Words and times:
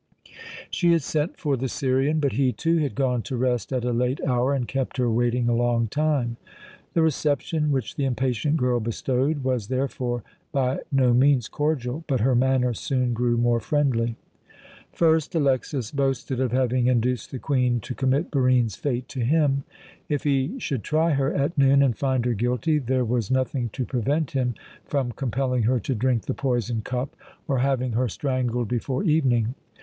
She 0.71 0.93
had 0.93 1.03
sent 1.03 1.37
for 1.37 1.55
the 1.55 1.69
Syrian, 1.69 2.19
but 2.19 2.31
he, 2.31 2.51
too, 2.51 2.79
had 2.79 2.95
gone 2.95 3.21
to 3.21 3.37
rest 3.37 3.71
at 3.71 3.85
a 3.85 3.93
late 3.93 4.19
hour 4.25 4.51
and 4.55 4.67
kept 4.67 4.97
her 4.97 5.11
waiting 5.11 5.47
a 5.47 5.53
long 5.53 5.87
time. 5.87 6.37
The 6.95 7.03
reception 7.03 7.71
which 7.71 7.93
the 7.95 8.05
impatient 8.05 8.57
girl 8.57 8.79
bestowed 8.79 9.43
was 9.43 9.67
therefore 9.67 10.23
by 10.51 10.79
no 10.91 11.13
means 11.13 11.47
cordial, 11.47 12.03
but 12.07 12.21
her 12.21 12.33
manner 12.33 12.73
soon 12.73 13.13
grew 13.13 13.37
more 13.37 13.59
friendly. 13.59 14.15
First 14.91 15.35
Alexas 15.35 15.91
boasted 15.91 16.39
of 16.39 16.51
having 16.51 16.87
induced 16.87 17.29
the 17.29 17.37
Queen 17.37 17.79
to 17.81 17.93
commit 17.93 18.31
Barine's 18.31 18.75
fate 18.77 19.07
to 19.09 19.19
him. 19.19 19.65
If 20.09 20.23
he 20.23 20.57
should 20.57 20.83
try 20.83 21.11
her 21.11 21.31
at 21.31 21.55
noon 21.59 21.83
and 21.83 21.95
find 21.95 22.25
her 22.25 22.33
guilty, 22.33 22.79
there 22.79 23.05
was 23.05 23.29
nothing 23.29 23.69
to 23.73 23.85
prevent 23.85 24.31
him 24.31 24.55
from 24.83 25.11
compelling 25.11 25.61
her 25.65 25.79
to 25.81 25.93
drink 25.93 26.23
the 26.23 26.33
poisoned 26.33 26.85
cup 26.85 27.15
or 27.47 27.59
having 27.59 27.91
her 27.91 28.09
strangled 28.09 28.67
before 28.67 29.03
evening. 29.03 29.53